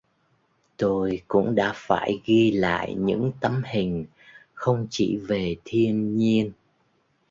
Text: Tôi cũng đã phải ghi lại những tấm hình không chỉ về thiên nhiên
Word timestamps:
Tôi 0.77 1.21
cũng 1.27 1.55
đã 1.55 1.71
phải 1.75 2.21
ghi 2.25 2.51
lại 2.51 2.95
những 2.95 3.31
tấm 3.39 3.61
hình 3.65 4.05
không 4.53 4.87
chỉ 4.89 5.17
về 5.27 5.55
thiên 5.65 6.17
nhiên 6.17 6.51